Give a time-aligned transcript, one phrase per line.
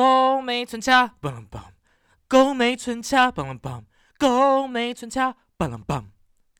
[0.00, 1.60] 高美村恰梆梆，
[2.26, 3.84] 高美村恰梆梆，
[4.16, 6.06] 高美村恰梆梆，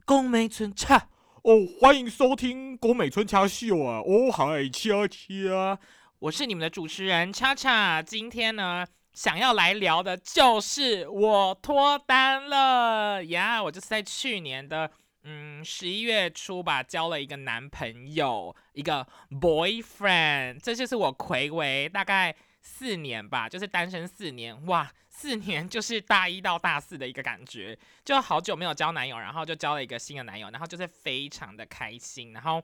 [0.05, 1.09] 高美村恰。
[1.45, 4.01] 哦，欢迎收听郭美村恰秀啊！
[4.01, 5.79] 哦嗨，恰恰，
[6.19, 8.03] 我是你们的主持人恰恰。
[8.03, 13.63] 今天呢，想要来聊的就是我脱单了呀！
[13.63, 14.91] 我就是在去年的
[15.25, 20.61] 嗯十一月初吧，交了一个男朋友，一个 boyfriend。
[20.63, 24.91] 这就是我魁违大概四年吧，就是单身四年哇。
[25.13, 32.63] 四年就是大一到大四的一个感觉，就好久没有交男友，然后就交了一个新的男友，然后就是非常的开心，然后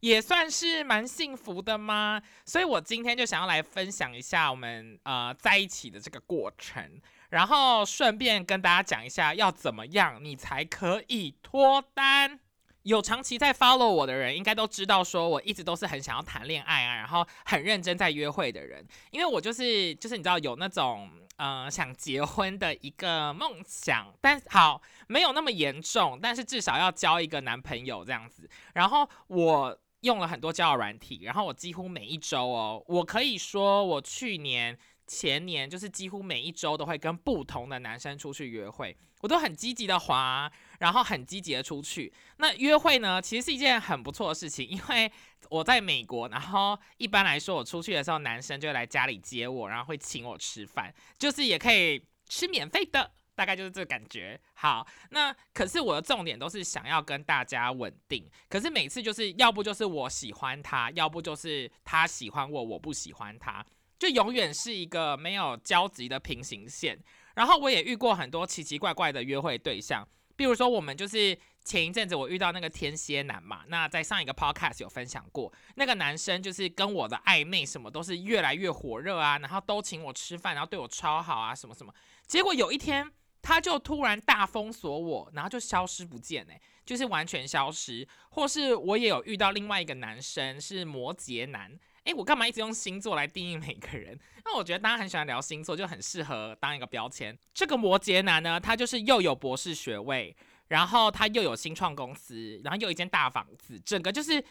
[0.00, 2.22] 也算是蛮幸福的嘛？
[2.46, 12.40] 所以我今天就想要来分享一下我们呃在一起的这个过程，然后顺便跟大家讲一下要怎么样你才可以脱单。
[12.88, 21.10] 有长期在 follow 我的人，应该都知道，说我一直都是很想要谈恋爱啊，然后很认真在约会的人，因为我就是就是你知道有那种。
[21.38, 28.50] 呃，想结婚的一个梦想，但好没有那么严重，但是至少要交一个男朋友这样子。
[28.74, 34.76] 然后我用了很多交友软体，然后我几乎每一周哦，我可以说我去年。
[35.10, 42.12] 前年就是几乎每一周都会跟不同的男生出去约会，我都很积极的滑，然后很积极的出去。
[42.38, 45.10] 那约会呢，其实是一件很不错的事情，因为
[45.50, 54.40] 我在美国，然后一般来说我出去的时候，男生就会来家里接我，然后会请我吃饭，就是也可以吃免费的，大概就是这个感觉。
[54.54, 63.64] 好，那可是我的重点都是想要跟大家稳定，可是每次就是要不就是我喜欢他，要不就是他喜欢我，我不喜欢他。
[63.98, 66.96] 就永远是一个没有交集的平行线，
[67.34, 70.06] 然后我也遇过很多奇奇怪怪的约会对象，
[70.38, 81.92] 比如说我们就是前一阵子我遇到那个天蝎男嘛，那在上一个 podcast 有分享过，那个男生就是跟我的暧昧什么都是越来越火热啊，然后都请我吃饭，然后对我超好啊，什么什么，
[82.28, 83.10] 结果有一天
[83.42, 91.76] 他就突然大封锁我，然后就消失不见哎，就是完全消失，或是我也有遇到另外一个男生是摩羯男。
[92.08, 94.18] 哎，我干嘛一直用星座来定义每个人？
[94.42, 97.38] 那我觉得大家很喜欢聊星座，就很适合当一个标签。
[97.52, 100.34] 这个摩羯男呢，他就是又有博士学位，
[100.68, 104.42] 然后他又有新创公司，然后又一间大房子，整个就是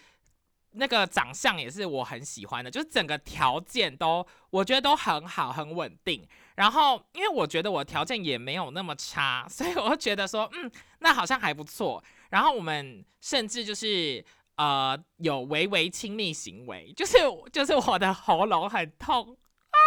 [0.73, 6.23] 那个长相也是我很喜欢的，就是整个条件都我觉得都很好，很稳定。
[6.53, 12.03] 然后因为我觉得我条件也没有那么差，所以我觉得说，嗯，那好像还不错。
[12.29, 14.23] 然后我们甚至就是。
[14.57, 17.17] 呃，有微微亲密行为， 就是
[17.51, 19.37] 就是我的喉咙很痛
[19.69, 19.77] 啊，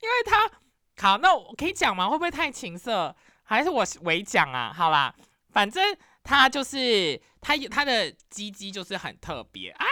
[0.00, 0.50] 因为他
[1.00, 2.08] 好，那我可以讲吗？
[2.08, 3.14] 会不会太情色？
[3.44, 4.72] 还是我微讲啊？
[4.74, 5.14] 好啦，
[5.50, 9.86] 反正他就是他他的鸡鸡就是很特别啊，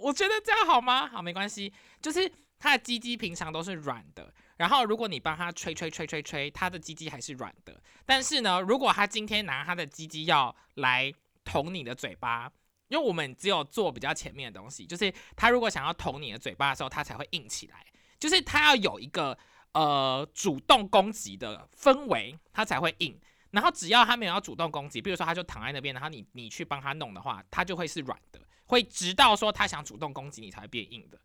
[0.00, 1.08] 我觉得这样好吗？
[1.08, 7.82] 好，没关系，就是他的鸡鸡平常都是软的，然后如果你帮他吹吹吹吹吹，他的鸡鸡还是软的。
[8.06, 11.12] 但是呢，如果他今天拿他的鸡鸡要来
[11.44, 12.50] 捅你的嘴巴。
[12.92, 17.86] 因为我们只有做比较前面的东西，就是他如果想要捅你的嘴巴的时候，他才会硬起来，
[18.18, 19.38] 就是他要有一个
[19.72, 23.18] 呃主动攻击的氛围，他才会硬。
[23.50, 31.18] 然后只要他没有要主动攻击，比如说他就躺在那边，然后你你去帮他弄的话，他就会是软的，会直到说他想主动攻击你才会变硬的。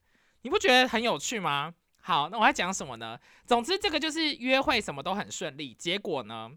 [0.44, 1.74] 你不觉得很有趣吗？
[2.00, 3.20] 好，那我要讲什么呢？
[3.46, 6.50] 总之这个就是约会什么都很顺利，结果呢，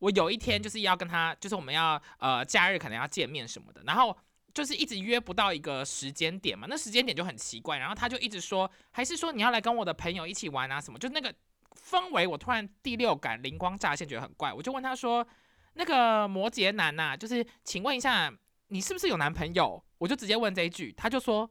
[0.00, 4.14] 我有一天就是要跟他，就是我们要呃假日可能要见面什么的，然后。
[4.54, 11.32] 就是一直约不到一个时间点嘛，那时间点就很奇怪，然后他就一直说，还是说你要来跟我的朋友一起玩啊什么，就那个
[11.74, 15.26] 氛围，我突然第六感灵光乍现，觉得很怪，我就问他说，
[15.74, 18.32] 那个摩羯男呐，就是请问一下，
[18.68, 19.84] 你是不是有男朋友？
[19.98, 21.50] 我就直接问这一句，他就说，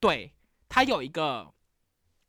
[0.00, 0.32] 对
[0.68, 1.52] 他有一个，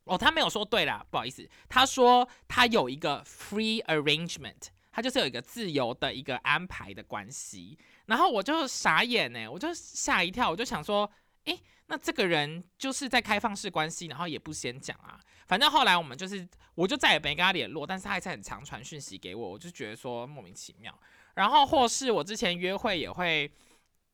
[0.03, 7.77] 哦，他没有说对啦，不好意思，他说他有一个 free arrangement，他就是有一个自由的一个安排的关系。
[8.05, 11.09] 然后我就傻眼呢，我就吓一跳，我就想说，
[11.45, 15.19] 诶，那这个人就是在开放式关系，然后也不先讲啊。
[15.47, 20.97] 反正后来我们就是，我就再也没跟他联络，但是他还是很常传讯息给我，我就觉得说莫名其妙。
[21.33, 23.51] 然后或是我之前约会也会，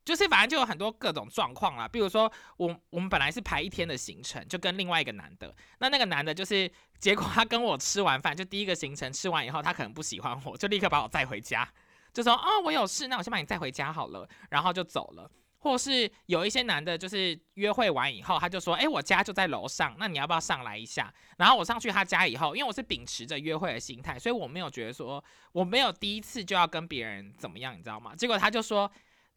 [0.09, 1.87] 就是反正就有很多各种状况啦。
[1.87, 11.71] 比如说我我们本来是排一天的行程，就跟另外一个男的，那那个男的就是结果他跟我吃完饭，就第一个行程吃完以后，他可能不喜欢我，就立刻把我载回家。
[12.11, 15.29] 就说啊，我有事，那我先把你载回家好了，然后就走了。
[15.61, 21.13] 或是有一些男的，就是约会完以后，他就说，哎，我家就在楼上，那你要不要上来一下？
[21.37, 25.21] 然后我上去他家以后，因为我是秉持着约会的心态，所以我没有觉得说，
[25.51, 28.15] 我没有第一次就要跟别人怎么样，你知道吗？
[28.15, 28.89] 结果他就说，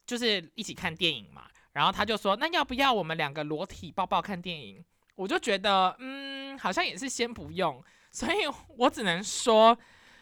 [0.06, 4.84] 就是一起看电影嘛，然后他就说，那要不要我们两个裸体抱抱看电影？
[5.14, 7.82] 我就觉得，嗯，好像也是先不用。
[8.10, 8.38] 所以
[8.76, 9.78] 我只能说，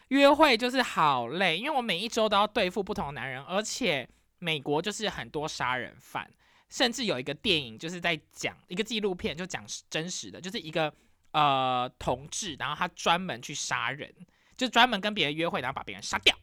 [0.09, 4.07] 约会就是好累，因为我每一周都要对付不同的男人，而且
[4.39, 6.29] 美国就是很多杀人犯，
[6.69, 10.93] 甚至有一个电影就是在讲一个纪录片，就讲真实的，就是一个
[11.31, 14.13] 呃同志，然后他专门去杀人，
[14.55, 16.33] 就专门跟别人约会，然后把别人杀掉，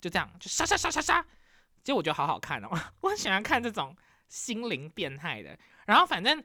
[0.00, 1.26] 就这样就杀杀杀杀杀。
[1.86, 2.68] 其实我觉得好好看哦，
[3.00, 3.96] 我喜欢看这种
[4.28, 5.56] 心灵变态的。
[5.86, 6.42] 然后反正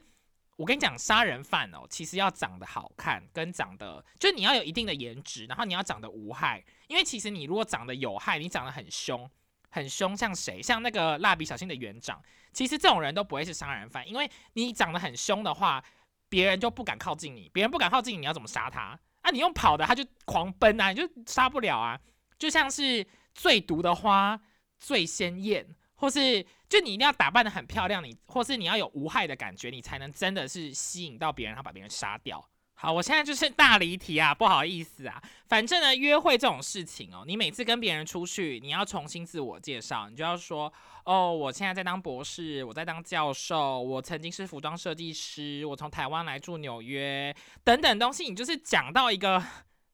[0.54, 6.64] 我跟你讲，杀人犯哦，其实要长得好看，跟长得就是你要有一定的颜值，然后你要长得无害。
[6.86, 9.28] 因为其实你如果长得有害，你长得很凶，
[9.68, 10.62] 很凶，像谁？
[10.62, 12.22] 像那个蜡笔小新的园长，
[12.52, 15.82] 其实这种人都不会是杀人犯，因为你长得很凶的话，
[16.28, 18.96] 别人就不敢靠近你，别人不敢靠近你，你要怎么杀他？
[19.22, 21.98] 啊，你用跑的，他就狂奔啊，你就杀不了啊。
[22.38, 23.04] 就像是
[23.34, 24.40] 最毒的花。
[24.82, 25.64] 最鲜艳，
[25.94, 32.44] 或是就你一定要打扮的很漂亮，你或是你要有无害的感觉，你才能真的是吸引到别人，然后把别人杀掉。
[32.74, 35.22] 好，我现在就是大离题啊，不好意思啊。
[35.46, 40.72] 反正呢，约会这种事情哦，你每次跟别人出去，你要重新自我介绍，你就要说
[41.04, 47.32] 哦，我现在在当博士，我在当教授，我曾经是服装设计师，我从台湾来住纽约，
[47.62, 49.40] 等等东西，你就是讲到一个。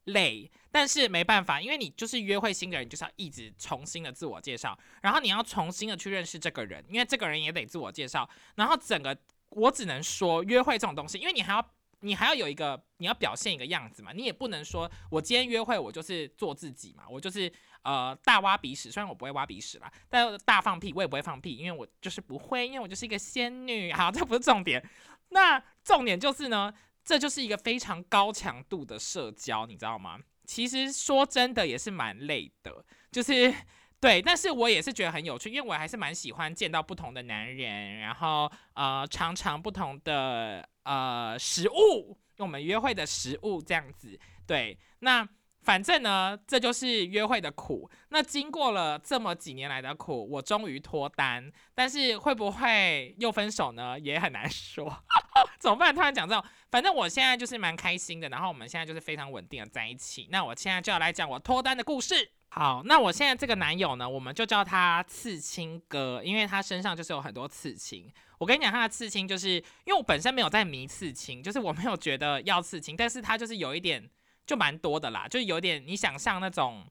[0.08, 9.16] 累，但是没办法，因为你就是约会新的人，就是要一直重新的自我介绍，然后你要重新的去认识这个人，因为这个人也得自我介绍，然后整个
[9.50, 11.70] 我只能说约会这种东西，因为你还要
[12.00, 17.52] 你还要有一个你要表现一个样子嘛，你也不能说我今天约会我就是做自己嘛，我就是
[17.82, 23.92] 呃大挖鼻屎，虽然我不会挖鼻屎啦，但大放屁我也不会放屁，因为我就是不会，因为我就是一个仙女。
[23.92, 24.82] 好，这不是重点，
[25.30, 26.72] 那重点就是呢。
[27.08, 30.20] 这就是一个非常高强度的社交，你知道吗？
[30.44, 33.54] 其实说真的也是蛮累的，就是
[33.98, 45.26] 对，但是我也是觉得很有趣，因为我还是蛮喜欢见到不同的男人，然后呃尝尝不同的呃食物，跟我们约会的食物这样子，对，那。
[45.62, 47.90] 反正呢，这就是约会的苦。
[48.08, 51.52] 那经过了这么几年来的苦，我终于脱单。
[51.74, 53.98] 但是会不会又分手呢？
[53.98, 55.04] 也很难说。
[55.60, 55.94] 怎么办？
[55.94, 58.28] 突然讲这种，反正我现在就是蛮开心的。
[58.30, 60.28] 然后我们现在就是非常稳定的在一起。
[60.30, 62.30] 那我现在就要来讲我脱单的故事。
[62.48, 68.10] 好，那我现在这个男友呢，我们就叫他刺青哥，因为他身上就是有很多刺青。
[68.38, 74.08] 我跟你讲，他的刺青就是因为我本身没有在迷刺青，就是我没有觉得要刺青，但是他就是有一点。
[74.48, 76.90] 就蛮多的啦，就有点你想象那种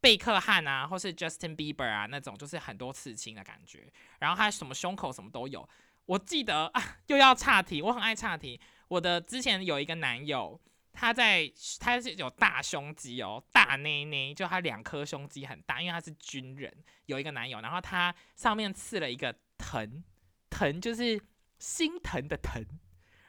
[0.00, 3.92] 贝克汉啊，或是 Justin Bieber 啊那种，就是很多刺青的感觉。
[4.20, 5.68] 然后他什么胸口什么都有。
[6.06, 8.60] 我记得啊，又要岔题，我很爱岔题。
[8.86, 10.60] 我的之前有一个男友，
[10.92, 11.50] 他在
[11.80, 16.72] 他是有大胸肌哦，大内内，就他两颗胸肌很大，因为他是军人。
[17.06, 20.04] 有一个男友，然后他上面刺了一个疼，
[20.48, 21.20] 疼就是
[21.58, 22.64] 心疼的疼。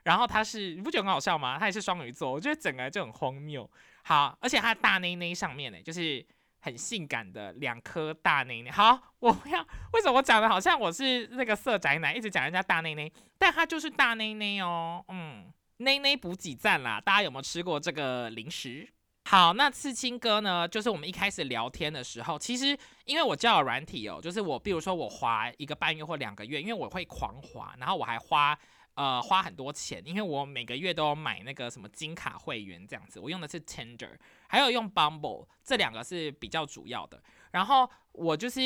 [0.05, 1.57] 然后他是你不觉得很好笑吗？
[1.59, 3.69] 他也是双鱼座，我觉得整个就很荒谬。
[4.03, 6.23] 好，而且他大内内上面呢，就是
[6.59, 8.69] 很性感的两颗大内内。
[8.69, 9.59] 好，我不要，
[9.93, 15.03] 为什么我讲的好像我是那个色宅男，一直讲人家大内内，但他就是大内内哦。
[15.07, 18.87] 嗯，内内补给站啦，大家有没有吃过这个零食？
[19.27, 28.55] 好，那刺青哥呢，就是我们一开始聊天的时候，其实因为我交友软体哦，就是我比如说我滑一个半月或两个月，因为我会狂滑，然后我还花。
[28.95, 37.21] 呃，花很多钱，因为我每个月都有买那个什么金卡会员这样子，我用的是 Tender，还有用 Bumble，这两个是比较主要的。
[37.51, 38.61] 然后我就是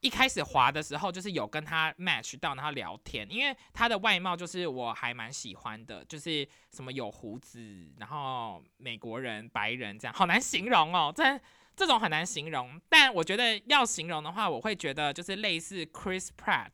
[0.00, 11.40] 一开始滑的时候，就是有跟他 match 到，然后聊天，因为他的外貌就是我还蛮喜欢的，就是什么有胡子，然后美国人、白人这样，好难形容哦，这
[11.76, 12.80] 这种很难形容。
[12.88, 16.70] 但我觉得要形容的话，我会觉得就是类似 Chris Pratt。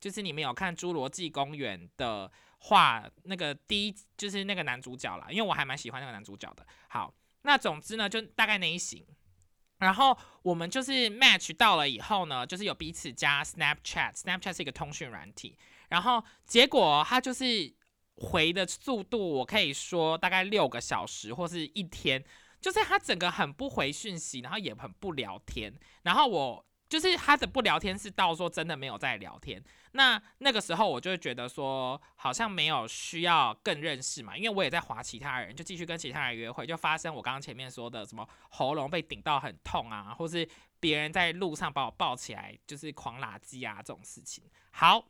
[0.00, 6.66] 就是你们有看《侏罗纪公园》的话，那个第一就是那个男主角啦，因为我还蛮喜欢那个男主角的。
[6.88, 9.06] 好，那总之呢，就大概那一型。
[9.78, 15.58] 然后我们就是 match 到了以后呢，就是有彼此加 Snapchat，Snapchat 是一个通讯软体。
[15.90, 17.74] 然后结果他就是
[18.16, 22.24] 回的速度，我可以说大概六个小时或是一天，
[22.60, 25.74] 就是他整个很不回讯息，然后也很不聊天。
[26.02, 26.66] 然后我。
[26.90, 40.46] 就是他的不聊天是到说真的没有在聊天，那那个时候我就会觉得说好像没有需要更认识嘛，因为我也在划其他人，就继续跟其他人约会，就发生我刚刚前面说的什么喉咙被顶到很痛啊，或是
[40.80, 44.42] 别人在路上把我抱起来就是狂拉鸡啊这种事情。
[44.72, 45.09] 好。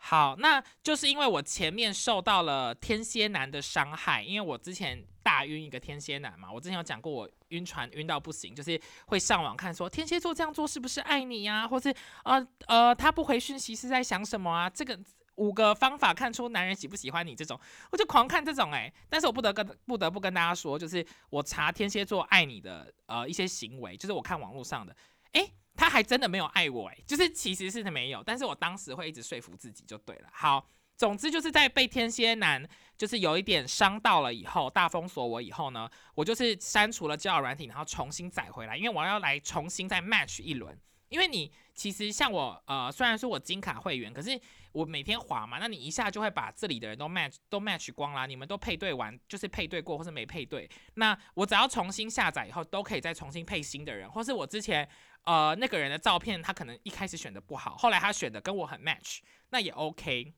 [0.00, 11.92] 好，那就是因为我前面受到了天蝎男的伤害，因为我之前大晕一个天蝎男嘛，我之前有讲过我晕船晕到不行，就是会上网看说天蝎座这样做是不是爱你呀，或是
[12.24, 14.70] 呃呃他不回讯息是在想什么啊？
[14.70, 14.98] 这个
[15.34, 17.58] 五个方法看出男人喜不喜欢你这种，
[17.90, 18.90] 我就狂看这种哎。
[19.08, 24.94] 但是我不得跟不得不跟大家说，就是我查天蝎座爱你的呃一些行为，就是我看网络上的，
[25.32, 30.28] 哎，他还真的没有爱我哎，就是其实是没有，但是我当时会一直说服自己就对了。
[30.32, 32.66] 好，总之就是在被天蝎男
[32.96, 40.78] 就是有一点伤到了以后，大封锁我以后呢，我就是删除了交友软体，然后重新载回来，因为我要来重新再 match 一轮。
[41.08, 44.38] 因为你其实像我，呃，虽然说我金卡会员，可是
[44.72, 48.26] 我每天滑嘛，那你一下就会把这里的人都 match 都 match 光啦。
[48.26, 54.86] 你们都配对完，就是配对过或是没配对，那我只要重新下载以后，都可以再重新配新的人，或是我之前
[55.28, 59.18] 呃那个人的照片，他可能一开始选的不好，后来他选的跟我很 match，
[59.50, 60.32] 那也 OK。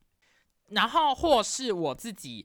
[0.70, 2.44] 然后或是我自己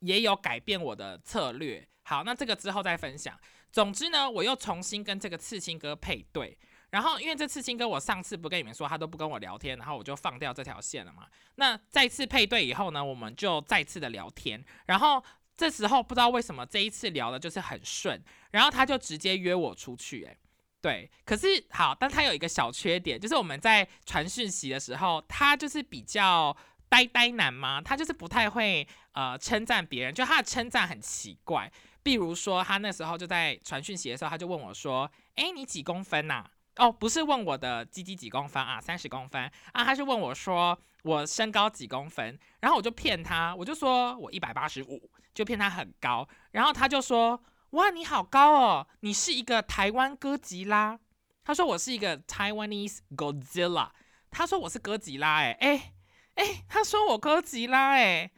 [0.00, 3.38] 也有改变我的策略，好，那这个之后再分享。
[3.72, 6.58] 总之呢，我又重新跟这个刺青哥配对。
[6.90, 11.26] 然后，因为这次青哥，我上次不跟你们说，他都不跟我聊天，然后我就放掉这条线了嘛。
[11.56, 14.64] 那再次配对以后呢，我们就再次的聊天。
[14.86, 15.20] 然后
[15.56, 20.38] 这时候不知道为什么这一次聊的就是很顺，然后他就直接约我出去，诶，
[20.84, 21.10] 对。
[21.24, 26.54] 可是好，但他有一个小缺点，就是我们在传讯息的时候，他就是比较
[26.90, 31.72] 呆呆男嘛，他就是不太会呃称赞别人，就他的称赞很奇怪。
[32.02, 36.44] 比如说他那时候就在传讯息的时候，他就问我说：“哎，你几公分呐？”
[36.76, 47.42] 哦，不是问我的鸡鸡几公分啊，三十公分啊，他是问我说我身高几公分，然后我就骗他，我就说我一百八十五，就骗他很高，然后他就说
[47.74, 50.96] 哇你好高哦，你是一个台湾哥吉拉，
[51.42, 53.90] 他说我是一个 Taiwanese Godzilla，
[54.30, 55.92] 他说我是哥吉拉，哎哎
[56.36, 58.30] 哎，他说我哥吉拉，哎，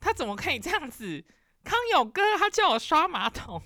[0.00, 1.22] 他怎么可以这样子？
[1.62, 3.60] 康永哥他叫我刷马桶，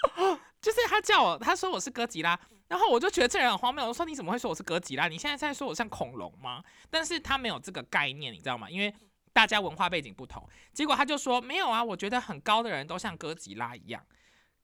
[0.62, 2.38] 就是他叫我，他说我是哥吉拉。
[2.68, 5.06] 然后我就觉得这人很荒谬，我说你怎么会说我是哥吉拉？
[5.06, 6.64] 你现在在说我像恐龙吗？
[6.88, 8.70] 但是他没有这个概念，你知道吗？
[8.70, 8.92] 因为
[9.34, 10.48] 大家文化背景不同。
[10.72, 14.02] 结果他就说没有啊，我觉得很高的人都像哥吉拉一样。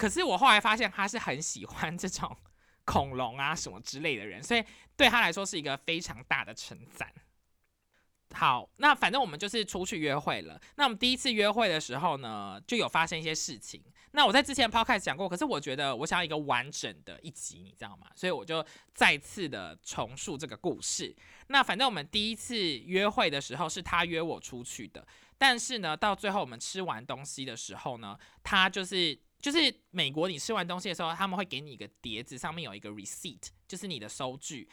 [0.02, 2.36] 可是我后来发现他是很喜欢这种
[2.84, 4.64] 恐龙啊什么之类的人，所以
[4.96, 7.08] 对他来说是一个非常大的称赞。
[8.34, 10.60] 好，那反正我们就是出去约会了。
[10.74, 13.80] 那我们第一次约会的时候呢，就有发生一些事情。
[14.10, 18.08] 那我在之前 podcast 讲过，可是我觉得我想要一个完整的一集，你知道吗？
[18.16, 21.14] 所以我就再次的重述这个故事。
[21.46, 25.06] 那反正我们第一次约会的时候是他约我出去的，
[25.38, 29.58] 但是呢，到最后我们吃完东西的时候呢，他就是就是
[29.90, 34.66] 美国，你吃完东西的时候，他们会给你一个碟子，上面有一个 receipt，就是你的收据。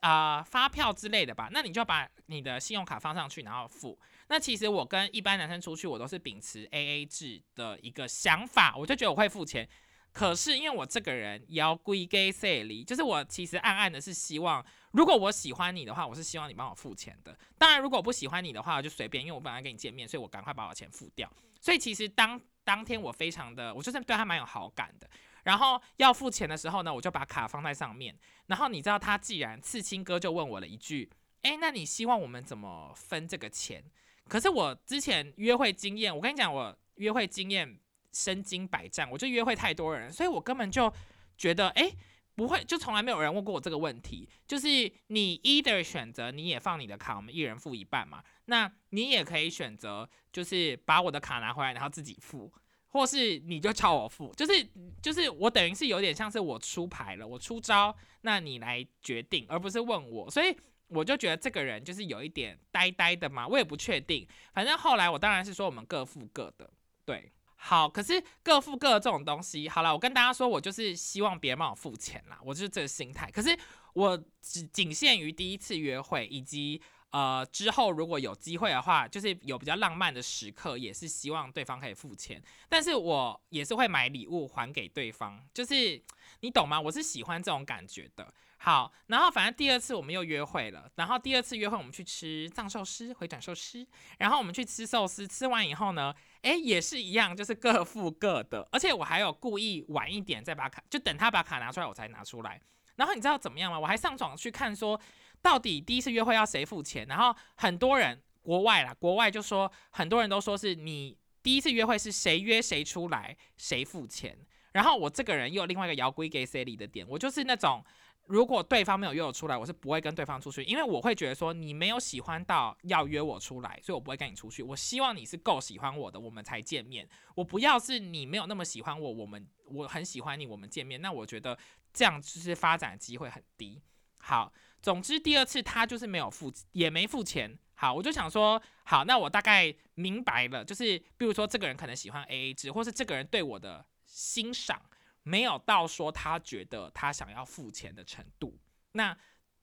[0.00, 3.98] 啊，发票之类的吧，那你就把你的信用卡放上去，然后付。
[4.28, 9.68] 那其实我跟一般男生出去，我都是秉持 A A 制的一个想法，我就觉得我会付钱。
[10.12, 17.36] 可是因为我这个人要归给谁里，就是我其实暗暗的是希望，如果我喜欢你的话，我是希望你帮我付钱的。
[17.56, 21.30] 当然，如果我不喜欢你的话，就随便，因为我本来跟你见面，所以我赶快把我钱付掉。
[21.60, 25.08] 所以其实当当天我非常的，我就是对他蛮有好感的。
[25.44, 28.14] 然后要付钱的时候呢，我就把卡放在上面。
[28.46, 31.10] 然后你知道他既然刺青哥就问我了一句
[31.42, 33.82] ：“哎，那你希望我们怎么分这个钱？”
[34.28, 37.80] 可是我之前约会经验，我跟你讲，我约会经验
[38.12, 40.92] 身经百战，我就约会太多人，所以我根本就
[41.36, 41.90] 觉得，哎，
[42.34, 44.28] 不会，就从来没有人问过我这个问题。
[44.46, 44.68] 就是
[45.08, 48.22] 你 either 选择你也放你的卡，我们一人付一半嘛。
[48.46, 52.52] 那你也可以选择，就是把我的卡拿回来，然后自己付。
[52.88, 54.68] 或是你就叫我付，就是
[55.00, 60.54] 就是我等于是有点像是我出牌了，我出招，那你来决定，而不是问我，所以
[60.88, 66.68] 我就觉得这个人就是有一点呆呆的嘛，我也不确定，反正后来我当然是说我们各付各的，
[67.06, 67.32] 对，
[67.64, 73.56] 好，可是各付各的这种东西，好了，我跟大家说，我就是希望别人帮我付钱啦，我就是这个心态，可是
[73.92, 76.82] 我只仅限于第一次约会以及。
[77.12, 82.42] 呃，之后如果有机会的话，就是有比较浪漫的时刻，也是希望对方可以付钱。
[82.70, 86.02] 但是我也是会买礼物还给对方，就是
[86.40, 86.80] 你懂吗？
[86.80, 88.32] 我是喜欢这种感觉的。
[88.64, 93.84] 好，然后反正第二次我们又约会了，然后第二次约会我们去吃藏寿司、回转寿司，
[94.18, 98.68] 然后我们去吃寿司，吃完以后呢，诶，也是一样，就是各付各的。
[98.70, 102.60] 而且我还有故意晚一点再把卡，就等他把卡拿出来我才拿出来。
[102.94, 103.80] 然后你知道怎么样吗？
[103.80, 105.00] 我还上床去看说。
[105.42, 107.04] 到底第一次约会要谁付钱？
[107.08, 114.38] 然后很多人国外啦，国外就说很多人都说是你第一次约会是谁约谁出来谁付钱。
[114.70, 117.84] 然后我这个人又有另外一个摇龟给 C 里的点，我就是那种
[118.26, 124.62] 如果对方没有约我出来，我是不会跟对方出去，因为我会觉得说你没有喜欢到要约我出来，所以我不会跟你出去。
[124.62, 127.08] 我希望你是够喜欢我的，我们才见面。
[127.34, 131.58] 我不要是你没有那么喜欢我，我们我很喜欢你，我们见面，那我觉得
[131.92, 133.80] 这样就是发展机会很低。
[134.18, 134.52] 好。
[134.82, 137.56] 总之，第二次他就是没有付，也没付钱。
[137.74, 144.82] 好，我就想说，好，那我大概明白了，就是比如说这个人可能喜欢 A A 制，或是这个人对我的欣赏
[145.22, 148.58] 没有到说他觉得他想要付钱的程度，
[148.92, 149.16] 那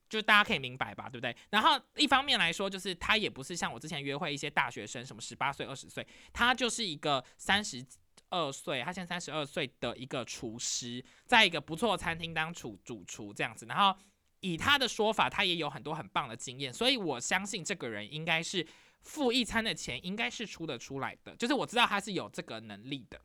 [0.09, 1.35] 就大家可以明白吧，对不对？
[1.49, 7.85] 然后一方面来说，就是他也不是像我之前约会一些大学生，什么十八岁、二十岁，他就是一个三十
[8.29, 13.99] 二岁，他现在三十二岁的一个厨师，在一个不错的餐厅当主主厨这样子，然后。
[14.41, 18.65] 以他的说法，他也有很多很棒的经验，所以我相信这个人应该是
[19.01, 21.35] 付一餐的钱，应该是出得出来的。
[21.35, 23.19] 就是我知道他是有这个能力的。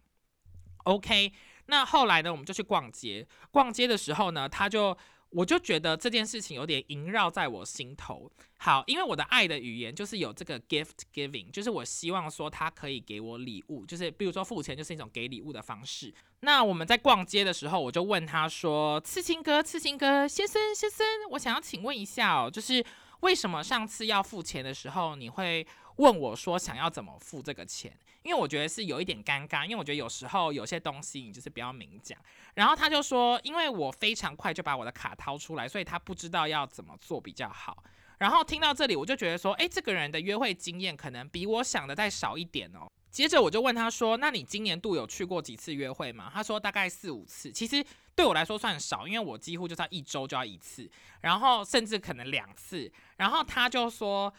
[0.78, 1.32] OK，
[1.66, 3.26] 那后来呢，我们就去逛街。
[3.50, 4.96] 逛街的时候呢，他就。
[5.30, 8.30] 我就觉得这件事情有点萦绕在我心头。
[8.56, 16.14] 好，因为我的爱的语言就是有这个 gift giving，就是我希望说他可以给我礼物，就是比如说付钱就是一种给礼物的方式。
[16.42, 22.84] 那我们在逛街的时候，我就问他说：“刺青哥，刺青哥，先生，先生，我想要请问一下哦，就是
[23.22, 32.18] 为什么上次要付钱的时候，你会问我说想要怎么付这个钱？”因为我觉得是有一点尴尬，因为我觉得有时候有些东西你就是不要明讲。
[32.54, 37.84] 然后他就说，因为我非常快就把我的卡掏出来，所以他不知道要怎么做比较好。
[38.16, 42.90] 然后听到这里，我就觉得说，诶，这个人的约会经验可能比我想的再少一点哦。
[43.10, 46.30] 接着我就问他说，那你今年度有去过几次约会吗？
[46.32, 47.52] 他说大概四五次。
[47.52, 47.84] 其实
[48.14, 52.90] 对我来说算少，因为我几乎就是要一周就要一次，然后甚至可能两次。
[53.18, 54.32] 然后他就说。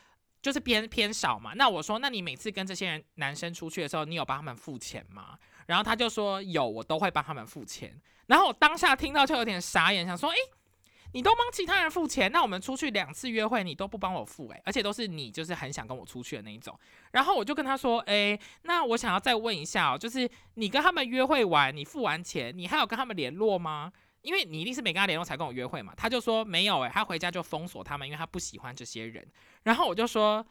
[0.45, 5.39] 就是偏偏少嘛，那我说，那你每次跟这些人男生出去的时候，你有帮他们付钱吗？
[5.65, 7.99] 然后他就说有，我都会帮他们付钱。
[8.27, 10.37] 然后我当下听到就有点傻眼，想说，诶，
[11.13, 16.79] 你都帮其他人付钱，那我们出去两次约会你都不帮我付，诶，而且都是你就是很想跟我出去的那一种。
[17.09, 23.91] 然后我就跟他说，诶，那我想要再问一下哦，就是你跟他们约会完，你付完钱，你还有跟他们联络吗？
[24.25, 29.25] 因为你一定是没跟他联络才跟我约会嘛，他就说没有诶，他回家就封锁他们，因为他不喜欢这些人。
[29.63, 30.45] 然后我就说，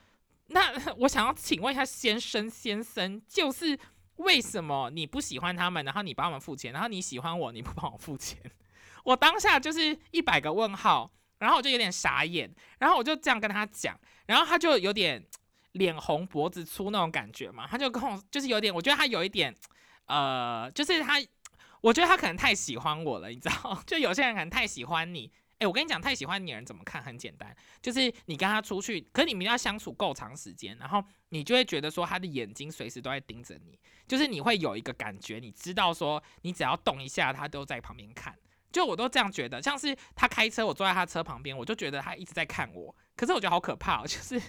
[0.47, 3.76] 那我想要请问一下先生先生，就是
[4.16, 8.38] 为什么你不喜欢他们，然后你帮他们付钱，然后你喜欢我你不帮我付钱？
[9.04, 15.23] 我当下就是一百个问号，然后我就有点傻眼，然后我就这样跟他讲，然后他就有点
[15.73, 19.54] 脸红脖子粗那种感觉嘛，他就跟我就是有点，我觉得他有一点，
[20.06, 21.15] 呃，就是他。
[21.84, 23.78] 我觉得他可能太喜欢我了，你知道？
[23.86, 25.30] 就有些人可能太喜欢你。
[25.58, 27.02] 诶，我跟你讲，太喜欢你人怎么看？
[27.02, 38.34] 很简单，就是你跟他出去，可你们要相处够长时间，然后你就会觉得说他的眼睛随时都在盯着你，就是你会有一个感觉，你知道说你只要动一下，他都在旁边看。
[38.73, 42.97] 就我都这样觉得，像是他开车，我坐在他车旁边，我就觉得他一直在看我。
[43.14, 44.40] 可是我觉得好可怕，哦 就是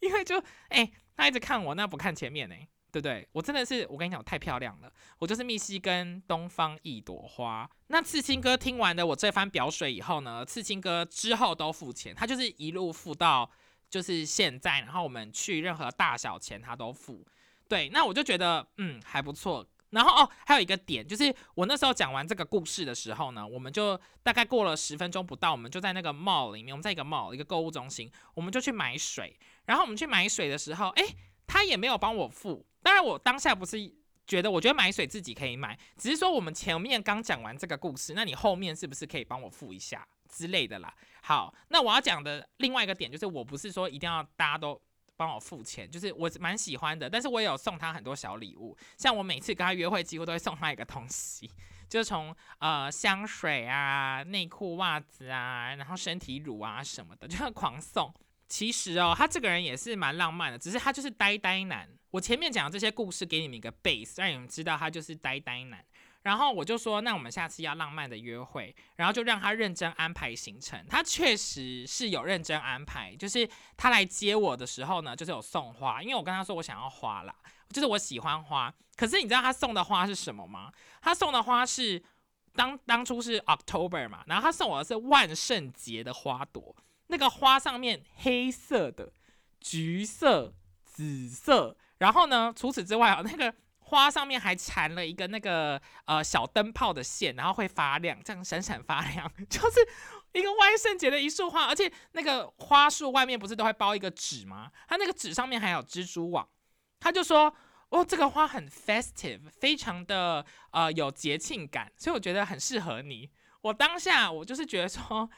[0.00, 2.56] 因为就诶，他一直看我，那不看前面呢？
[2.90, 3.28] 对不对？
[3.32, 4.90] 我真的是，我跟你讲，太漂亮了。
[5.18, 7.68] 我就是密西根东方一朵花。
[7.88, 13.50] 那刺青哥听完了我这番表水以后呢，刺青哥之后都付钱，他就是一路付到
[13.90, 17.26] 就是现在，然后我们去任何大小钱他都付。
[17.68, 19.66] 对，那我就觉得嗯还不错。
[19.90, 29.38] 然后哦，还有一个点就是我那时候讲完这个故事的时候呢，我们就大概过了十分钟不到，我们就在那个 mall 里面，我们在一个 mall 一个购物中心，我们就去买水。
[29.66, 31.04] 然后我们去买水的时候，哎。
[31.50, 33.76] 他也没有帮我付，当然我当下不是
[34.26, 40.90] 觉得，我觉得买水自己可以买，只是说我们前面刚讲完这个故事，那你后面是不是可以帮我付一下之类的啦？
[41.20, 44.80] 好，那我要讲的另外一个点就是，我不是说一定要大家都
[45.18, 51.50] 帮我付钱，就是我蛮喜欢的，但是我也有送他很多小礼物，像我每次跟他约会，几乎都会送他一个东西，
[51.90, 58.10] 就是从呃香水啊、内裤、袜子啊，然后身体乳啊什么的，就狂送。
[58.48, 61.86] 其实哦，他这个人也是蛮浪漫的，只是他就是呆呆男。
[62.10, 65.84] 我前面讲的这些故事给你们一个 base，让你们知道他就是呆呆男。
[66.22, 70.84] 然后我就说，那我们下次要浪漫的约会，然后就让他认真安排行程。
[70.88, 77.34] 他确实是有认真安排，就是他来接我的时候呢，就是有送花，因为我跟他说我想要花啦，
[77.70, 78.72] 就是我喜欢花。
[78.96, 80.72] 可是你知道他送的花是什么吗？
[81.00, 82.02] 他送的花是
[82.54, 86.76] 当当初是 October 嘛，然后他送我的是万圣节的花朵。
[87.06, 89.12] 那个花上面黑色的、
[89.60, 90.52] 橘色、
[90.84, 99.80] 紫色，然后呢，除此之外啊，那个花上面还缠了一个那个呃小灯泡的线，然后会发亮，这样闪闪发亮， 就是
[100.32, 101.66] 一个万圣节的一束花。
[101.66, 104.70] 而且那个花束外面不是都会包一个纸吗？
[104.86, 106.48] 它那个纸上面还有蜘蛛网。
[107.00, 107.52] 他就说
[107.90, 113.30] ：“哦，这个花很 festive，非常的呃有节庆感，所以我觉得很适合你。”
[113.62, 115.28] 我当下我就是觉得说。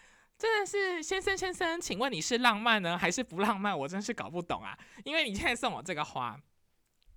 [0.40, 3.78] 真的是先生先生，请问你是浪漫呢还是不浪漫？
[3.78, 4.74] 我真是搞不懂啊！
[5.04, 6.34] 因为你现在送我这个花，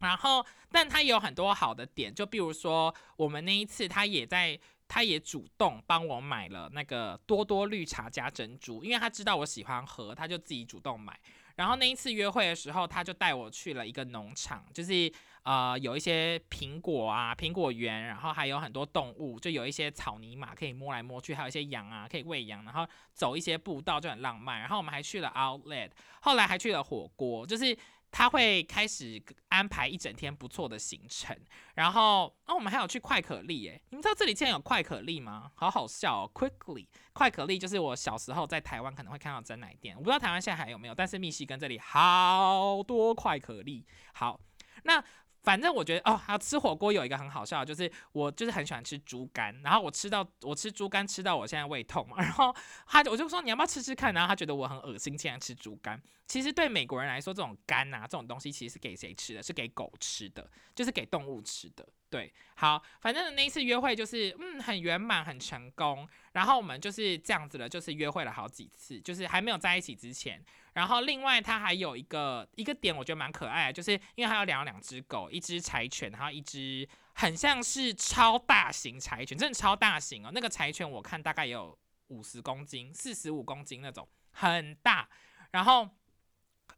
[0.03, 11.19] 然后但他也有很多好的点，就比如说我们那一次他也在，他也主动帮我买了那个多多绿茶加珍珠，因为他知道我喜欢喝，他就自己主动买。
[11.55, 15.11] 然后那一次约会的时候，他就带我去了一个农场，就是
[15.43, 24.61] 呃有一些苹果啊、苹果园，然后还有很多动物，就有一些草泥马可以摸来摸去，还有一些羊啊可以喂羊，然后走一些步道就很浪漫。
[24.61, 27.77] 然后我们还去了 Outlet，后来还去了火锅，就是
[28.13, 31.35] 他会开始安排一整天不错的行程。
[31.73, 35.51] 然后哦，我们还有去快可丽，耶，你们知道这里竟然有快可丽吗？
[35.55, 36.85] 好好笑哦，Quickly。
[37.11, 43.83] 快可丽就是我小时候在台湾可能会看到真奶店，我不知道台湾现在还有没有，但是密西根这里好多快可丽。
[44.13, 44.39] 好，
[44.83, 45.03] 那
[45.43, 52.55] 反正我觉得哦，还有吃火锅有一个很好笑，就是我就是很喜欢吃猪肝，然后我吃到我吃猪肝吃到我现在胃痛嘛， 然后
[52.87, 56.01] 他我就说你要不要吃吃看，然后他觉得我很恶心，竟然吃猪肝。
[56.25, 59.43] 其实对美国人来说，这种肝啊这种东西其实是给谁吃的？
[59.43, 61.85] 是给狗吃的，就是给动物吃的。
[62.13, 70.39] 对，好，反正那一次约会就是嗯很圆满很成功，然后我们就是这样子的，就是约会了好几次，就是还没有在一起之前。
[70.73, 80.29] 然后另外他还有一个一个点，我觉得蛮可爱的，就是因为他有养两只狗，一只柴犬，然后一只很像是超大型柴犬，真的超大型哦。
[80.31, 81.75] 那个柴犬我看大概有
[82.09, 85.09] 五十公斤、四十五公斤那种，很大，
[85.49, 85.89] 然后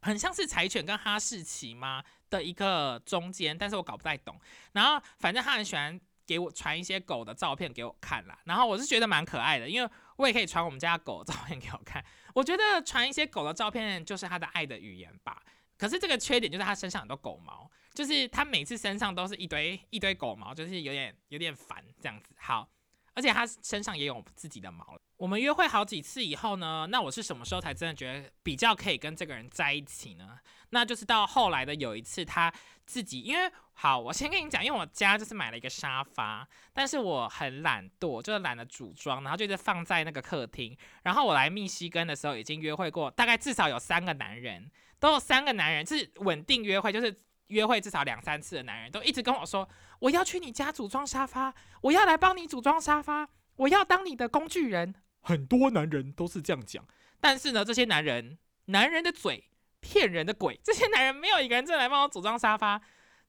[0.01, 2.01] 很像是柴犬跟哈士奇吗？
[2.29, 4.39] 的一个中间，但是我搞不太懂。
[4.73, 8.37] 然后反正他很喜欢给我传一些狗的照片给我看啦。
[8.45, 12.03] 然后我是觉得蛮可爱的，因为我也可以传我们家狗的照片给我看。
[12.33, 15.41] 我觉得传一些狗的照片就是他的爱的语言吧。
[15.77, 22.33] 可是这个缺点就是他身上很多狗毛，就是他每次身上都是一堆一堆狗毛，就是有点有点烦这样子。
[22.37, 22.69] 好，
[23.13, 24.97] 而且他身上也有自己的毛。
[25.17, 30.39] 我们约会好几次以后呢，那我是什么时候才真的觉得比较可以跟这个人在一起呢？
[30.75, 32.53] 那就是到后来的有一次，他
[32.85, 40.77] 自己因为好，我先跟你讲，因为我家就是买了一个沙发，但是我很懒惰，就是懒得组装，然后就放在那个客厅。
[41.03, 49.65] 然后我来密西根的时候，已经约会过，大概至少有三个男人，都有三个男人是稳定约会，就是约会至少两三次的男人，都一直跟我说，
[49.99, 54.93] 我要去你家组装沙发，我要来帮你组装沙发，我要当你的工具人。
[55.21, 56.85] 很多男人都是这样讲，
[57.21, 59.45] 但是呢，这些男人，男人的嘴。
[59.85, 60.59] 骗人的鬼！
[60.65, 62.81] 这些男人没有一个人真的来帮我组装沙发，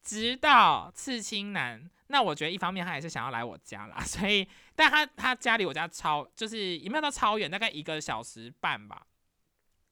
[0.03, 1.89] 直到刺青男。
[2.09, 9.03] 那我觉得一方面他也是想要来我家啦，所以，但他他家离我家超，就是也没有到超远，大概一个小时半吧，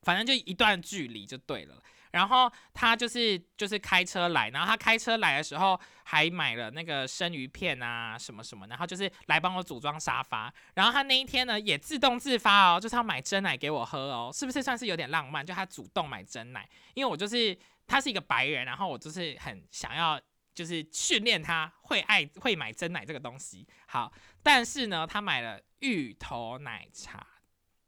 [0.05, 1.83] 反正就一段距离就对了。
[2.12, 10.55] 然后他就是就是开车来，然后他开车来的时候还买了那个生鱼片啊什么什么，然后就是来帮我组装沙发。
[10.75, 15.45] 然后他那一天呢也自动自发哦，就是要买真奶给我喝哦，是不是算是有点浪漫？
[15.45, 20.21] 就他主动买真奶，因为我就是他是一个白人，然后我就是很想要
[20.55, 23.67] 就是训练他会爱会买真奶这个东西。
[23.87, 27.27] 好，但是呢他买了芋头奶茶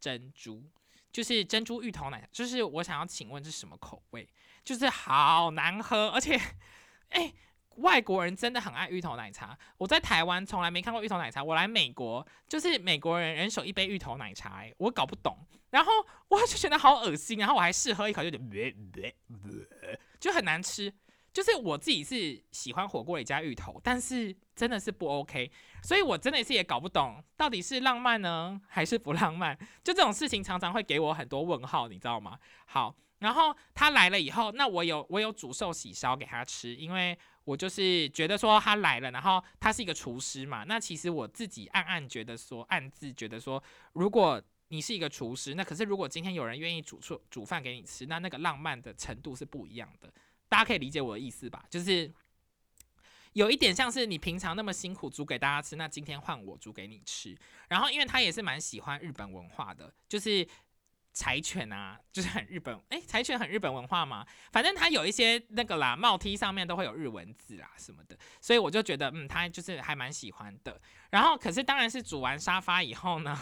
[0.01, 0.69] 珍珠。
[1.11, 4.27] 就是珍珠芋头奶茶，就是我想要请问是什么口味？
[4.63, 6.39] 就是好难喝，而且，
[7.09, 7.33] 哎，
[7.77, 9.57] 外国人真的很爱芋头奶茶。
[9.77, 15.37] 我在台湾从来没看过芋头奶茶，我来美国就是美国人人手一杯芋头奶茶，哎，我搞不懂。
[15.69, 15.91] 然后
[16.27, 19.13] 我就觉得好恶心，然后我还试喝一口，就有点，
[20.19, 20.93] 就很难吃。
[21.37, 25.51] 就是我自己是喜欢火锅里加芋头，但是真的是不 OK，
[25.83, 29.55] 所以我真的是也搞不懂到底是浪漫呢还是不浪漫。
[29.83, 32.39] 就这种事情常常会给我很多问号，你知道吗？
[32.65, 50.11] 好，然后他来了以后，那我有我有煮寿喜烧给他吃，因为我就是觉得说他来了，然后他是一个厨师嘛，那其实我自己暗暗觉得说，暗自觉得说，如果你是一个厨师，那可是如果今天有人愿意煮出煮饭给你吃，那那个浪漫的程度是不一样的。
[50.49, 51.65] 大家可以理解我的意思吧？
[51.69, 52.11] 就是
[53.33, 57.37] 有一点像是你平常那么辛苦煮给大家吃，那今天换我煮给你吃。
[57.67, 60.47] 然后，因为他也是蛮喜欢日本文化的，就是
[61.13, 62.79] 柴犬啊，就是很日本。
[62.89, 64.25] 哎，柴犬很日本文化嘛。
[64.51, 70.81] 反正他有一些那个啦，帽 T 上面都会有日文字啊什么的，所以我就觉得，嗯，他就是还蛮喜欢的。
[71.11, 73.37] 然后，可是当然是煮完沙发以后呢，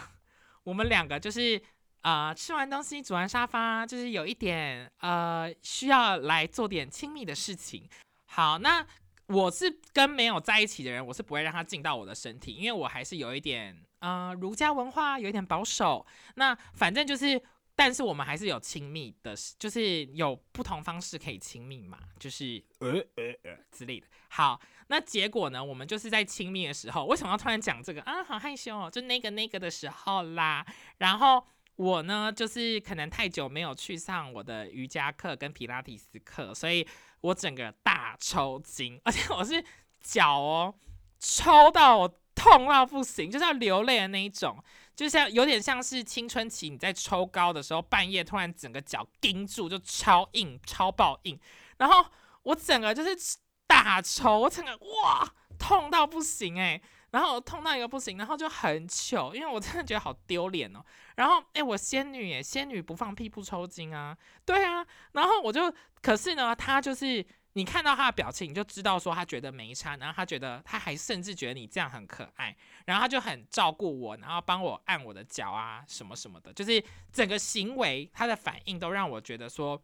[0.64, 1.62] 我们两个就是。
[2.02, 7.88] 啊，吃完东西，煮完沙发，就是有一点呃，需要来做点亲密的事情。
[8.26, 8.86] 好，那
[9.26, 16.06] 我是跟没有在一起的人，我是不会让他进到我的身体，因为我还是有一点呃儒家文化，有一点保守。
[16.36, 17.42] 那反正就是，
[17.74, 24.06] 但是我们还是有亲密的，就是有不同方式可以亲密嘛，就是呃呃呃之类的。
[24.28, 28.22] 好，那结果呢，我们就是在亲密的时候，为什么要突然讲这个啊？
[28.22, 30.64] 好害羞哦，就那个那个的时候啦，
[30.98, 31.44] 然后。
[31.76, 36.86] 我呢，就是可能太久没有去上我的瑜伽课跟皮拉提斯课，所以
[37.20, 39.62] 我整个大抽筋，而且我是
[40.00, 40.74] 脚哦
[41.18, 44.62] 抽到我痛到不行，就是要流泪的那一种，
[44.94, 51.38] 就像有点像是青春期你在抽高的时候，半夜突然整个脚钉住，就超硬、超爆硬，
[51.76, 52.06] 然后
[52.42, 56.80] 我整个就是大抽，我整个哇痛到不行诶。
[57.12, 60.84] 然后痛到一个不行，然后就很糗，因为我真的觉得好丢脸哦。
[61.14, 64.84] 然后哎，我仙女耶，仙女不放屁不抽筋啊，对啊。
[65.12, 79.80] 然后我就，可是呢，他就是你看到他的表情，你就知道说他觉得没差，然后他觉得他还甚至觉得你这样很可爱，然后他就很照顾我，然后帮我按我的脚啊什么什么的，就是整个行为他的反应都让我觉得说，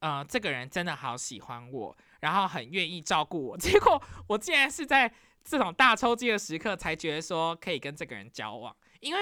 [0.00, 3.56] 呃，这个人真的好喜欢我，然后很愿意照顾我。
[3.58, 5.10] 结果我竟然是在。
[5.48, 9.20] 这种大抽筋的时刻，才觉得说可以跟这个人交往，因为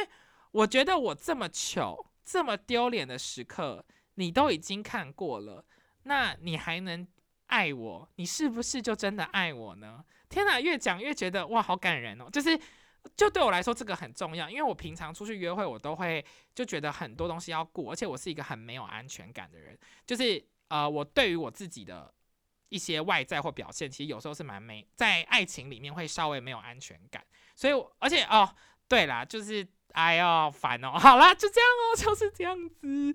[0.51, 3.85] 我觉得我这么糗、这么丢脸的时刻，
[4.17, 5.65] 你都已经看过了，
[6.03, 7.07] 那你还能
[7.47, 8.09] 爱我？
[8.17, 10.05] 你是不是就真的爱我呢？
[10.29, 12.29] 天哪，越讲越觉得哇，好感人哦！
[12.33, 12.59] 就是，
[13.17, 16.25] 就对我来说这个很重要，因为我平常出去约会，我都会
[16.57, 22.13] 就觉得很多东西要顾，而且我是一个很没有安全感的人，就是呃，我对于我自己的。
[22.69, 27.25] 一些外在或表现，其实有时候是蛮没在爱情里面会稍微没有安全感，
[27.55, 28.49] 所以而且哦，
[28.89, 33.15] 对啦，就是哎呦烦哦， 好啦，就这样哦，就是这样子。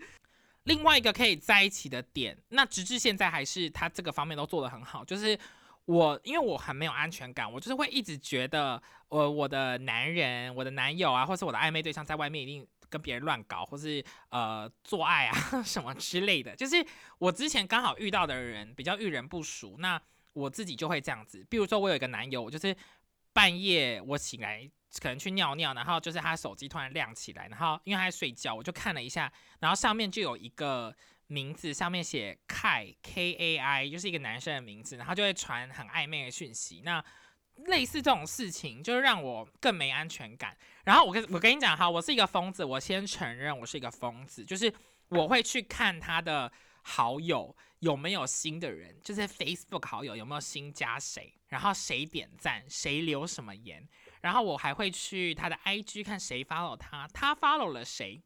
[0.64, 5.38] 另外一个可以在一起的点，那直至现在还是他这个方面都做得很好，就是
[5.86, 12.68] 我因为我很没有安全感，我就是会一直觉得我我的男人、我的男友啊，或是我的暧昧对象在外面一定。
[12.92, 16.86] 跟别人乱搞，或是呃做爱啊 什么之类的，就是
[17.18, 20.00] 我之前刚好遇到的人比较遇人不淑，那
[20.34, 21.44] 我自己就会这样子。
[21.50, 22.76] 比如说我有一个男友，我就是
[23.34, 24.70] 半夜我醒来
[25.02, 30.94] 可能去尿尿，然后就是他手机突然亮起来，然后因为他在睡觉，我就看了一下，然后上面就有一个
[31.28, 36.82] 名字，上面写 Kai K A I，就是一个男生的名字，然后就会传很暧昧的讯息。
[36.84, 37.04] 那
[37.66, 40.58] 类似这种事情，就是让我更没安全感。
[40.84, 44.74] 然后我跟我跟你讲哈，我是一个疯子，我先承认我是一个疯子，就是
[45.10, 53.88] 我会去看他的好友有没有新的人，就是 Facebook 好友有没有新加谁，然后谁点赞，谁留什么言，
[54.22, 58.22] 然后我还会去他的 IG 看谁 follow 他，他 follow 了谁，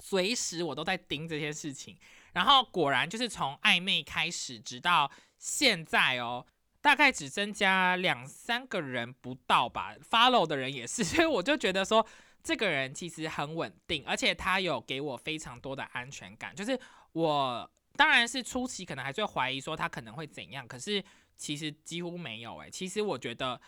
[0.00, 1.98] 随时我都在盯这些事情。
[2.32, 6.46] 然后果然就是从暧昧开始，直到现在哦。
[6.86, 12.06] 大概只增加两三个人不到吧，follow 的人也是， 所以我就觉得说，
[12.44, 16.54] 这个人其实很稳定，而且他有给我非常多的安全感。
[16.54, 16.78] 就是
[17.10, 21.02] 我当然是初期可能还是会怀疑说他可能会怎样，可是
[21.36, 23.60] 其实几乎没有诶，其实我觉得，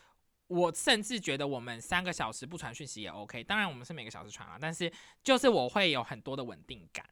[0.46, 3.42] 我甚至觉得我们三个小时不传讯息也 OK。
[3.42, 4.88] 当然我们是每个小时传啊，但是
[5.24, 7.04] 就是我会有很多的稳定感。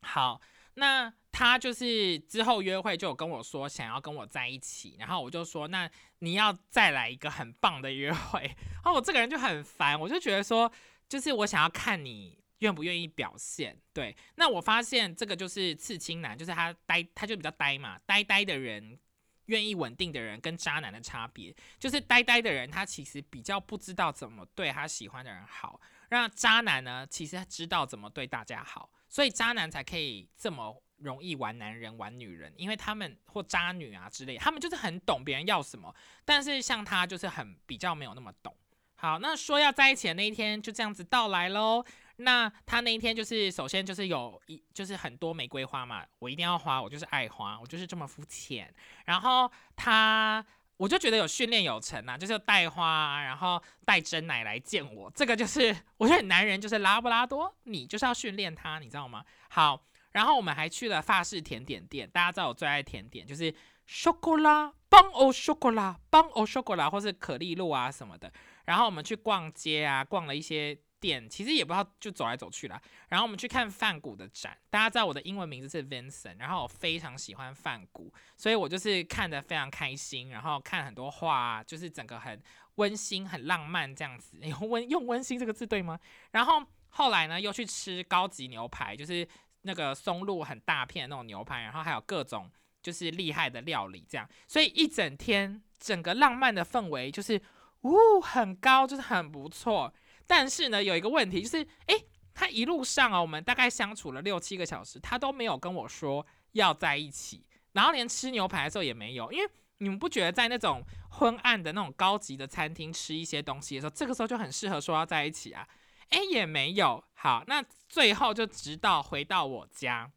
[0.00, 0.40] 好。
[0.74, 8.40] 那他就是之后约会就有跟我说想要跟我在一起，然后我就说那你要再来一个很棒的约会，
[8.82, 10.70] 然后我这个人就很烦，我就觉得说
[11.08, 13.78] 就是我想要看你愿不愿意表现。
[13.92, 18.98] 对，那我发现这个就是刺青男，就是他呆，他就比较呆嘛，呆呆的人
[19.46, 28.90] 愿意稳定的人跟渣男的差别，就是呆呆的人他其实比较不知道怎么对他喜欢的人好，让渣男呢其实他知道怎么对大家好。
[29.12, 35.94] 所以渣男才可以这么容易玩男人、玩女人，因为他们或渣女啊之类，他们就是很懂别人要什么。
[36.24, 38.56] 但是像他就是很比较没有那么懂。
[38.94, 41.84] 好，那说要在一起的那一天就这样子到来喽。
[42.16, 48.74] 那他那一天就是首先就是有一就是很多玫瑰花嘛，我一定要花，我就是爱花，我就是这么肤浅。
[49.04, 50.42] 然后他。
[50.82, 59.24] 我就觉得有训练有成啊，就是带花，然后带真奶来见我，这个就是我觉得男人就是拉布拉多，你就是要训练他，你知道吗？
[59.48, 63.54] 好，然后我们还去了法式甜点店，大家知道我最爱甜点就是
[63.88, 68.32] chocolat，邦欧 chocolat，邦欧 chocolat，或是可丽露啊什么的，
[68.64, 70.76] 然后我们去逛街啊，逛了一些。
[71.02, 72.80] 店其实也不知道，就走来走去啦。
[73.08, 82.40] 然后我们去看梵谷的展，大家知道我的英文名字是 Vincent，然后我非常喜欢梵谷，所以我就是看得非常开心，然后看很多画，就是整个很
[82.76, 84.38] 温馨、很浪漫这样子。
[84.46, 85.98] 用温用温馨这个字对吗？
[86.30, 89.26] 然后后来呢，又去吃高级牛排，就是
[89.62, 92.48] 那个松露很大片的那种牛排，然后还有各种
[92.80, 94.28] 就是厉害的料理，这样。
[94.46, 97.40] 所以一整天整个浪漫的氛围就是
[97.82, 99.92] 呜很高，就是很不错。
[100.26, 109.30] 但是呢，有一个问题就是，诶，他一路上啊，我们大概相处了六七个小时，他都没有跟我说要在一起，然后连吃牛排的时候也没有。
[109.32, 115.68] 因为你们不觉得在那种昏暗的那种高级的餐厅吃一些东西的时候，这个时候就很适合说要在一起啊？
[116.10, 117.02] 诶，也没有。
[117.14, 120.10] 好，那最后就直到回到我家，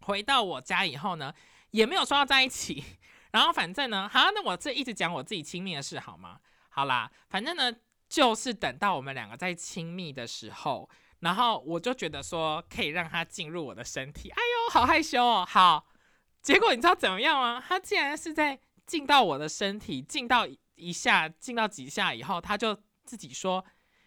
[0.00, 1.32] 回到我家以后呢，
[1.70, 2.82] 也没有说要在一起。
[3.32, 6.40] 然后反正呢，好，那我这一直讲我自己亲密的事好吗？
[6.70, 7.72] 好啦，反正呢。
[8.08, 10.88] 就是等到我们两个在亲密的时候，
[11.20, 14.30] 然后我就觉得说可以让他进入我的身体。
[14.30, 15.44] 哎呦，好害羞哦。
[15.48, 15.86] 好，
[16.42, 17.62] 结果你知道怎么样吗？
[17.66, 23.64] 他竟然是在进到我的身体，进到一下，进到几下以后，他就自己说：“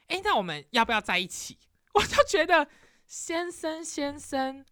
[0.08, 1.58] 哎，那我们要不要在一起？”
[1.94, 2.68] 我就觉得，
[3.08, 4.64] 先生先生，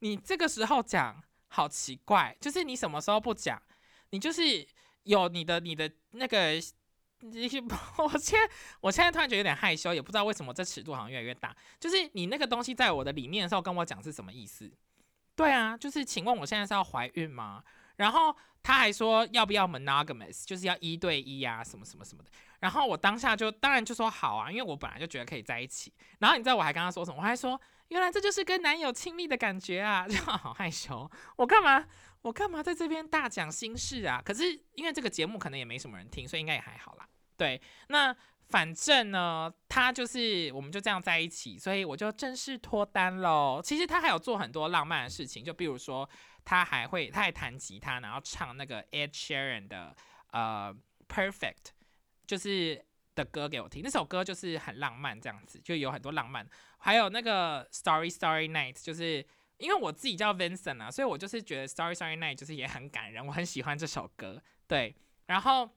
[0.00, 3.60] 你这个时候讲好奇怪，就是你什么时候不讲？
[4.10, 4.64] 你就是
[5.02, 6.52] 有你的你的那个，
[7.98, 8.38] 我现
[8.80, 11.54] 我现在突然觉得有点害羞，也不知道为什么这尺度好像越来越大。
[11.80, 14.70] 就是你那个东西在我的里面的时候跟我讲是什么意思？
[15.34, 17.62] 对啊，就是请问我现在是要怀孕吗？
[17.96, 22.30] 然后他还说要不要 monogamous，就是要一对一啊，什么什么什么的。
[22.60, 25.92] 然后我当下就当然就说好啊，因为我本来就觉得可以在一起。
[26.18, 27.16] 然后你知道我还跟他说什么？
[27.18, 31.10] 我还说原来这就是跟男友亲密的感觉啊， 就好害羞。
[31.36, 31.86] 我干嘛？
[32.26, 34.20] 我干嘛在这边大讲心事啊？
[34.24, 37.08] 可是因为这个节目可能也没什么人听，所以应该也还好啦。
[37.36, 38.14] 对，那
[38.48, 43.60] 反正呢，他就是我们就这样在一起，所以我就正式脱单喽。
[43.62, 46.08] 其实他还有做很多浪漫的事情，就比如说。
[46.48, 49.92] 他还会，他还弹吉他，然后唱那个 Ed Sheeran 的
[50.30, 50.72] 呃
[51.08, 51.72] Perfect，
[52.24, 52.80] 就是
[53.16, 53.82] 的歌给我听。
[53.82, 56.48] 那首歌就是很浪漫，这样子就有很多浪漫。
[56.78, 59.26] 还有那个 Story Story Night，就是
[59.58, 64.42] 因为我自己叫 Vincent 啊，所以我就是觉得 Sorry Sorry Night 就是也很感人，我很喜欢这首歌。
[64.66, 64.94] 对，
[65.26, 65.68] 然后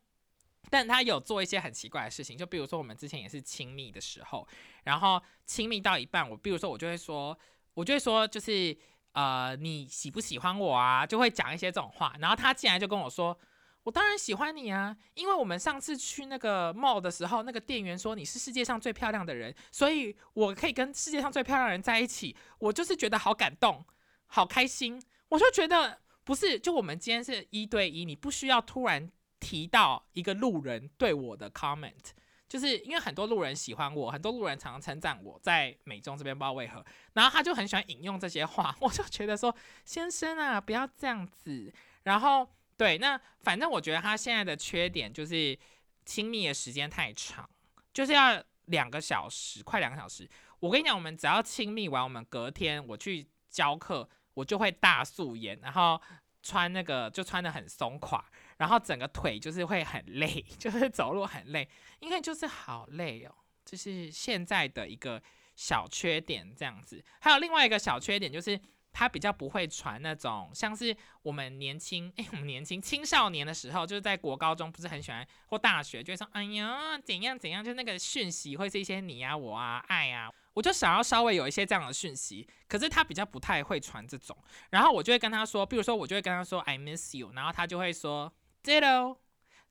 [0.69, 4.47] 但他有做一些很奇怪的事情，就比如说我们之前也是亲密的时候，
[4.83, 7.37] 然后亲密到一半，我比如说我就会说，
[7.73, 8.77] 我就会说就是。
[9.13, 11.03] 呃，你喜不喜欢我啊？
[11.03, 13.37] 就会讲一些这种话，然后他竟然就跟我说，
[13.83, 23.83] 我当然喜欢你啊，因为我们上次去那个 mall 的时候，那个店员说你是世界上最漂亮的人，所以我可以跟世界上最漂亮的人在一起，我就是觉得好感动，
[24.27, 32.11] 好开心，我就觉得不是，就我们今天是一对一，你不需要突然提到一个路人对我的 comment。
[32.47, 41.71] 就是因为很多路人喜欢我，很多路人常常称赞我在美中这边不知道为何，然后他就很喜欢引用这些话， 我就觉得说先生啊，不要这样子。
[42.01, 45.59] 然后对，那反正我觉得他现在的缺点就是
[46.05, 47.47] 亲密的时间太长，
[47.93, 50.25] 就是要两个小时，快两个小时。
[50.61, 56.01] 我跟你讲，我们只要亲密完，我们隔天我去教课，我就会大素颜，然后
[56.41, 58.23] 穿那个就穿的很松垮。
[58.55, 61.67] 然后整个腿就是会很累， 就是走路很累，
[61.99, 65.21] 因为就是好累哦，就是现在的一个
[65.53, 67.03] 小缺点这样子。
[67.19, 68.57] 还有另外一个小缺点就是
[68.99, 84.37] 他比较不会传那种像是我们年轻哎，我们年轻青少年的时候，就是在国高中不是很喜欢或大学就会说哎呀怎样怎样，就那个讯息会是一些你啊我啊爱啊，我就想要稍微有一些这样的讯息，可是他比较不太会传这种。
[84.69, 88.33] 然后我就会跟他说，比如说我就会跟他说 I miss you，然后他就会说。
[88.61, 89.15] Ditto，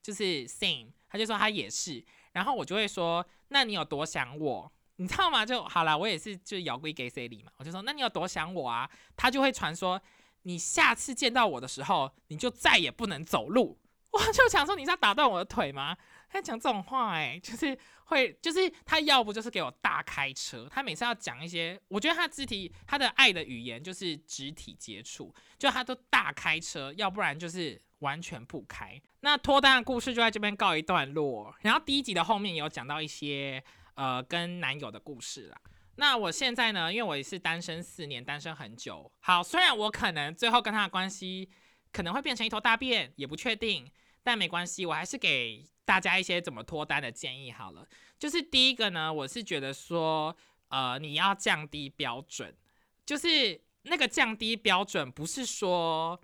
[0.03, 4.73] 就是 same，他就说他也是，然后我就会说，那你有多想我？
[5.01, 5.47] 你知道吗？
[5.47, 8.91] 就好了，我也是就摇龟给 C 里嘛，我就说，那你有多想我啊？
[9.17, 10.01] 他就会传说，
[10.43, 13.79] 你下次见到我的时候，你就再也不能走路。
[14.11, 15.97] 我就想说，你是要打断我的腿吗？
[16.29, 27.81] 他讲这种话，哎，就是会，就是他要不就是给我大开车，他每次要讲一些，我觉得他肢体，他的爱的语言就是肢体接触，就他都大开车，要不然就是。
[28.01, 31.53] 完全不开，那脱单的故事就在这边告一段落。
[31.63, 33.61] 然后第一集的后面有讲到一些
[33.99, 35.61] 呃跟男友的故事啦。
[35.97, 39.11] 那我现在呢，因为我也是单身四年，单身很久。
[39.19, 41.51] 好，虽然我可能最后跟他的关系
[41.93, 43.91] 可能会变成一头大便，也不确定，
[44.23, 47.85] 但没关系，我还是给大家一些怎么脱单的建议好了。
[48.19, 50.37] 就是第一个呢，我是觉得说，
[50.69, 52.57] 呃，你要降低标准，
[53.05, 56.21] 就是那个降低标准不是说。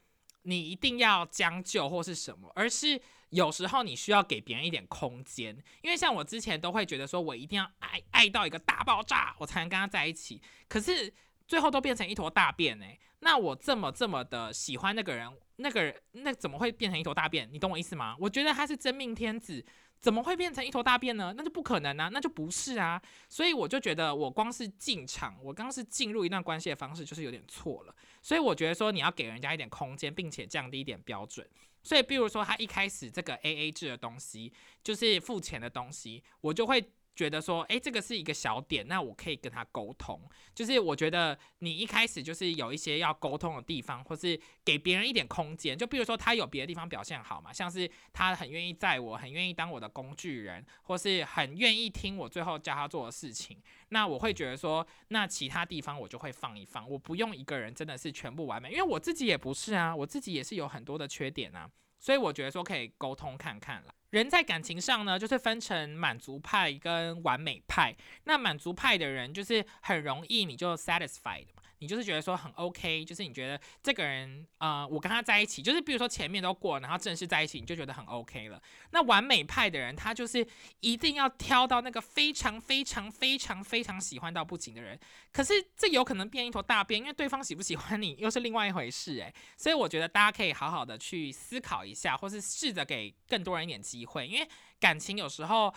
[0.47, 3.01] 你一定要将就或是什么，而是
[3.35, 11.13] 有时候你需要给别人一点空间，因为像我之前都会觉得说，我一定要爱爱到一个大爆炸，我才能跟他在一起，可是
[11.47, 17.49] 最后都变成一坨大便哎，那我这么这么的喜欢那个人，那个人那怎么会变成一坨大便？
[17.53, 18.17] 你懂我意思吗？
[18.21, 19.65] 我觉得他是真命天子。
[20.01, 21.33] 怎么会变成一坨大便呢？
[21.35, 23.01] 那就不可能啊，那就不是啊。
[23.31, 27.97] 所以我就觉得，我光是进场，我刚是进入一段关系的方式，就是有点错了。
[28.25, 31.47] 所以我觉得说，你要给人家一点空间，并且降低一点标准。
[31.83, 34.53] 所以，比如说他一开始这个 A A 制的东西，
[34.83, 36.83] 就是付钱的东西，我就会。
[37.15, 40.21] 觉得说，诶，这个是一个小点，那我可以跟他沟通。
[40.55, 45.77] 就是我觉得你一开始就是有一些要沟通的地方，或是给别人一点空间。
[45.77, 53.57] 就比如说他有别的地方表现好嘛，像是他很愿意载我，很愿意当我的工具人，或是很愿意听我最后教他做的事情。
[53.91, 61.71] 那我会觉得说，那其他地方我就会放一放，我不用一个人真的是全部完美，因为我自己也不是啊，我自己也是有很多的缺点啊。
[62.01, 63.95] 所以我觉得说可以沟通看看了。
[64.15, 67.93] 人在感情上呢，就是分成满足派跟完美派。
[68.23, 71.47] 那满足派的人就是很容易你就 satisfied。
[71.79, 78.63] 你就是觉得说很 OK，就是你觉得这个人，呃，我跟他在一起，就是比如说前面都过，然后正式在一起，你就觉得很 OK 了。
[78.91, 80.47] 那完美派的人，他就是
[80.81, 84.99] 一定要挑到那个非常非常非常非常喜欢到不行的人。
[85.33, 89.35] 可是这有可能变一坨大便，因为对方喜不喜欢你又是另外一回事诶。
[89.57, 94.49] 所以我觉得大家可以好好的去思考一下，或是试着给更多人一点机会，因为
[94.81, 95.75] 感情有时候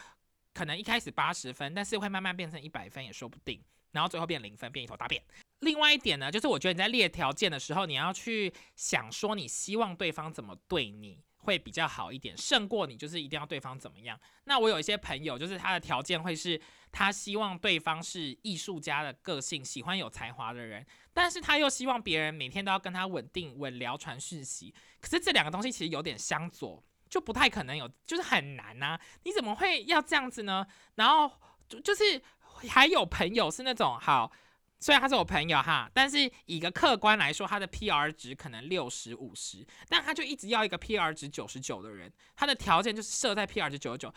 [0.53, 3.61] 可能一开始八十分，但是会慢慢变成一百分也说不定。
[3.91, 5.23] 然后最后变零分，变一头大便。
[5.59, 14.19] 另外一点呢，就是我觉得你在列条件的时候，你要去想说你希望对方怎么对你会比较好一点，胜过你就是一定要对方怎么样。
[14.43, 24.73] 那我有一些朋友，就是他的条件会是他希望对方是艺术家的个性，喜欢有才华的人，但是他又希望别人每天都要跟他稳定稳聊传讯息。
[25.01, 28.99] 可是这两个东西其实有点相左，就不太可能有，就是很难呐。
[29.23, 30.67] 你怎么会要这样子呢？
[30.95, 31.31] 然后
[31.67, 32.21] 就就是。
[32.67, 34.31] 还有朋友是那种好，
[34.79, 44.13] 虽然他是我朋友哈，但是以一个客观来说，他的 PR 值可能六十五十，但他就一直要一个 PR 值九十九的人，他的条件就是设在 PR 值九十九。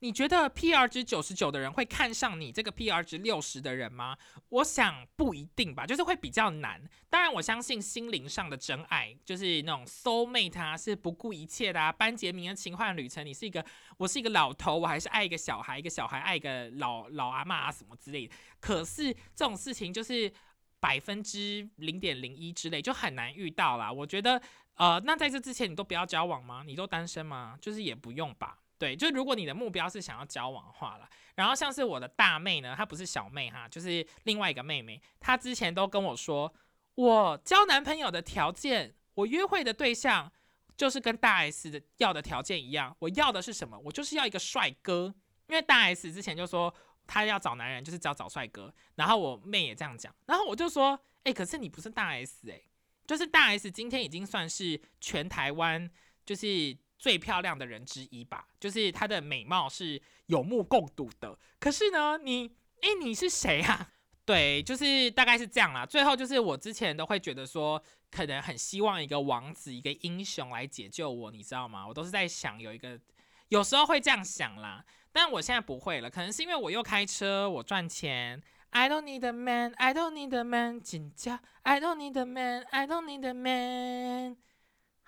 [0.00, 4.16] 你觉得 PR 值九十九的人会看上你这个 PR 值六十的人吗？
[4.50, 6.80] 我想不一定吧，就是会比较难。
[7.10, 11.90] 当然，我相信心灵上的真爱，就是那种 soul mate 啊，是不顾一切的啊。
[11.90, 13.64] 班杰明的奇幻旅程，你是一个，
[13.96, 18.34] 我是一个老头，我还是爱一个小孩，一个小孩爱一个老老阿妈啊什么之类的。
[18.60, 20.32] 可是这种事情就是
[20.78, 23.90] 百分之零点零一之类，就很难遇到啦。
[23.90, 24.40] 我觉得，
[24.74, 26.62] 呃，那在这之前你都不要交往吗？
[26.64, 27.58] 你都单身吗？
[27.60, 28.58] 就是也不用吧。
[28.78, 36.54] 对，就如果你的目标是想要交往的话了，然后像是我的大妹呢，她不是小妹哈，就是另外一个妹妹，她之前都跟我说，
[36.94, 40.30] 我交男朋友的条件，我约会的对象
[40.76, 43.76] 就是跟大 S 的要的条件一样，我要的是什么？
[43.80, 45.12] 我就是要一个帅哥，
[45.48, 46.72] 因为大 S 之前就说
[47.04, 52.62] 她要找男人就是只要找帅哥，然后我妹也这样讲，然后我就说，哎，可是你不是大 S 哎，
[53.08, 55.90] 就是大 S 今天已经算是全台湾
[56.24, 56.78] 就是。
[56.98, 61.38] 最漂亮的人之一吧，就是她的美貌是有目共睹的。
[61.60, 63.92] 可是呢，你，哎，你是谁啊？
[64.26, 65.86] 对，就是大概是这样啦。
[65.86, 71.86] 最后就是我之前都会觉得说，可能很希望一个王子、一个英雄来解救我，你知道吗？
[71.88, 73.00] 我都是在想有一个，
[73.48, 74.84] 有时候会这样想啦。
[75.10, 78.42] 但我现在不会了，可能是因为我又开车，我赚钱。
[78.70, 81.40] I don't need a man, I don't need a man，紧张。
[81.62, 84.36] I don't need a man, I don't need a man。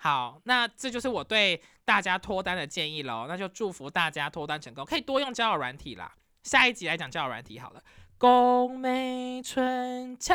[0.03, 3.27] 好，那这就是我对大家脱单的建议喽。
[3.27, 6.11] 那就祝福大家脱单成功，可以多用交友软体啦。
[6.41, 7.83] 下一集来讲交友软体好了。
[8.17, 10.33] 宫美春桥。